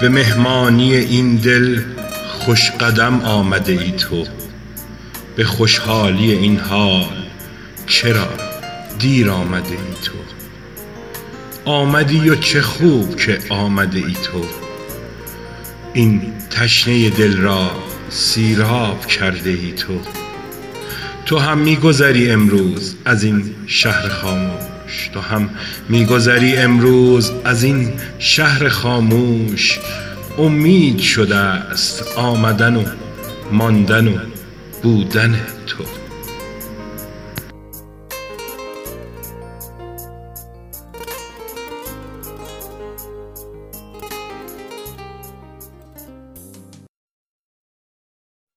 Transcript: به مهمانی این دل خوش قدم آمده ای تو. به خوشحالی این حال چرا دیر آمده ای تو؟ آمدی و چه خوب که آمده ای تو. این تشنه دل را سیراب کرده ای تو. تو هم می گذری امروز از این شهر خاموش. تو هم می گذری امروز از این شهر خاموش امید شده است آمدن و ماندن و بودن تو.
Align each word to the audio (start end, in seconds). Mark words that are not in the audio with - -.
به 0.00 0.08
مهمانی 0.08 0.94
این 0.96 1.36
دل 1.36 1.80
خوش 2.28 2.70
قدم 2.70 3.20
آمده 3.20 3.72
ای 3.72 3.90
تو. 3.90 4.24
به 5.36 5.44
خوشحالی 5.44 6.32
این 6.32 6.58
حال 6.58 7.26
چرا 7.86 8.28
دیر 8.98 9.30
آمده 9.30 9.70
ای 9.70 9.94
تو؟ 10.04 10.12
آمدی 11.70 12.30
و 12.30 12.34
چه 12.34 12.62
خوب 12.62 13.16
که 13.16 13.38
آمده 13.48 13.98
ای 13.98 14.14
تو. 14.22 14.44
این 15.92 16.32
تشنه 16.50 17.10
دل 17.10 17.36
را 17.36 17.70
سیراب 18.08 19.06
کرده 19.06 19.50
ای 19.50 19.72
تو. 19.72 20.00
تو 21.26 21.38
هم 21.38 21.58
می 21.58 21.76
گذری 21.76 22.30
امروز 22.30 22.96
از 23.04 23.24
این 23.24 23.54
شهر 23.66 24.08
خاموش. 24.08 24.77
تو 25.12 25.20
هم 25.20 25.50
می 25.88 26.04
گذری 26.06 26.56
امروز 26.56 27.32
از 27.44 27.62
این 27.62 27.92
شهر 28.18 28.68
خاموش 28.68 29.78
امید 30.38 30.98
شده 30.98 31.36
است 31.36 32.02
آمدن 32.16 32.76
و 32.76 32.84
ماندن 33.52 34.08
و 34.08 34.18
بودن 34.82 35.40
تو. 35.66 36.07